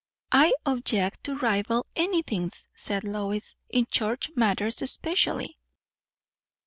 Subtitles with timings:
[0.31, 5.59] "I object to rival anythings," said Lois; "in church matters especially."